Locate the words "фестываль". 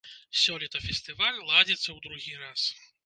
0.85-1.37